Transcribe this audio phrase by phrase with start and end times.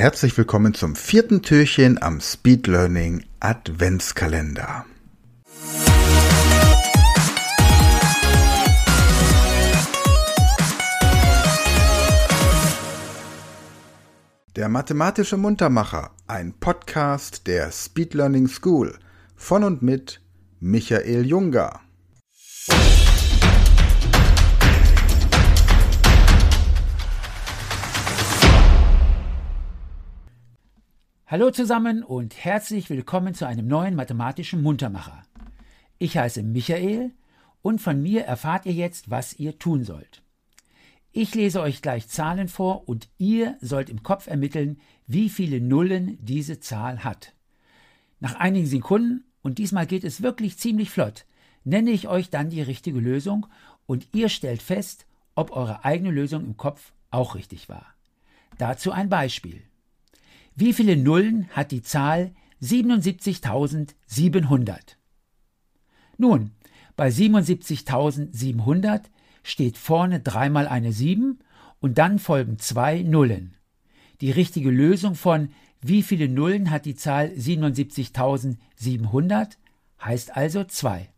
[0.00, 4.86] Herzlich willkommen zum vierten Türchen am Speed Learning Adventskalender.
[14.56, 18.98] Der mathematische Muntermacher, ein Podcast der Speed Learning School
[19.36, 20.22] von und mit
[20.60, 21.78] Michael Junger.
[31.30, 35.22] Hallo zusammen und herzlich willkommen zu einem neuen mathematischen Muntermacher.
[36.00, 37.12] Ich heiße Michael
[37.62, 40.24] und von mir erfahrt ihr jetzt, was ihr tun sollt.
[41.12, 46.18] Ich lese euch gleich Zahlen vor und ihr sollt im Kopf ermitteln, wie viele Nullen
[46.20, 47.32] diese Zahl hat.
[48.18, 51.26] Nach einigen Sekunden, und diesmal geht es wirklich ziemlich flott,
[51.62, 53.46] nenne ich euch dann die richtige Lösung
[53.86, 57.86] und ihr stellt fest, ob eure eigene Lösung im Kopf auch richtig war.
[58.58, 59.69] Dazu ein Beispiel.
[60.60, 64.76] Wie viele Nullen hat die Zahl 77.700?
[66.18, 66.50] Nun,
[66.96, 69.04] bei 77.700
[69.42, 71.38] steht vorne dreimal eine 7
[71.80, 73.56] und dann folgen zwei Nullen.
[74.20, 75.48] Die richtige Lösung von
[75.80, 79.56] wie viele Nullen hat die Zahl 77.700
[79.98, 81.08] heißt also 2.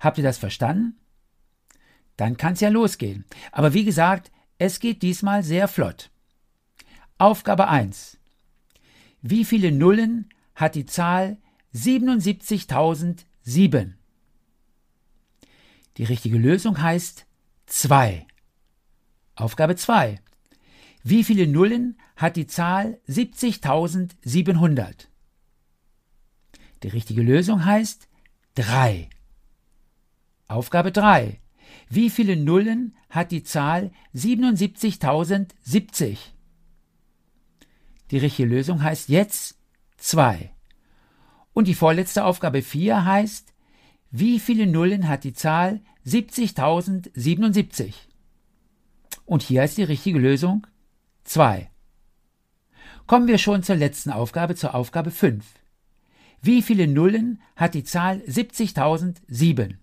[0.00, 0.98] Habt ihr das verstanden?
[2.18, 3.24] Dann kann es ja losgehen.
[3.52, 6.11] Aber wie gesagt, es geht diesmal sehr flott.
[7.18, 8.18] Aufgabe 1.
[9.20, 11.36] Wie viele Nullen hat die Zahl
[11.74, 13.92] 77.007?
[15.96, 17.26] Die richtige Lösung heißt
[17.66, 18.26] 2.
[19.36, 20.18] Aufgabe 2.
[21.04, 25.08] Wie viele Nullen hat die Zahl 70.700?
[26.82, 28.08] Die richtige Lösung heißt
[28.56, 29.08] 3.
[30.48, 31.40] Aufgabe 3.
[31.88, 36.18] Wie viele Nullen hat die Zahl 77.070?
[38.12, 39.58] Die richtige Lösung heißt jetzt
[39.96, 40.52] 2.
[41.54, 43.52] Und die vorletzte Aufgabe 4 heißt,
[44.10, 47.94] wie viele Nullen hat die Zahl 70.077?
[49.24, 50.66] Und hier ist die richtige Lösung
[51.24, 51.70] 2.
[53.06, 55.46] Kommen wir schon zur letzten Aufgabe, zur Aufgabe 5.
[56.42, 59.76] Wie viele Nullen hat die Zahl 70.007?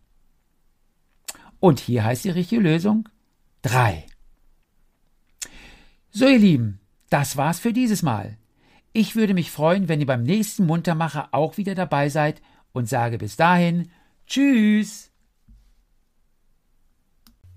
[1.59, 3.09] Und hier heißt die richtige Lösung
[3.63, 4.05] 3.
[6.11, 6.78] So ihr Lieben,
[7.09, 8.37] das war's für dieses Mal.
[8.93, 13.17] Ich würde mich freuen, wenn ihr beim nächsten Muntermacher auch wieder dabei seid und sage
[13.17, 13.89] bis dahin
[14.27, 15.09] Tschüss.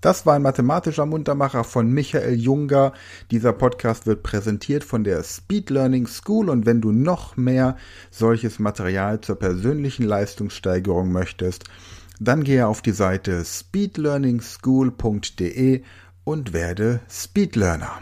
[0.03, 2.91] Das war ein mathematischer Muntermacher von Michael Junger.
[3.31, 7.77] Dieser Podcast wird präsentiert von der Speed Learning School und wenn du noch mehr
[8.11, 11.63] solches Material zur persönlichen Leistungssteigerung möchtest,
[12.19, 15.83] dann gehe auf die Seite speedlearningschool.de
[16.25, 18.01] und werde Speedlearner.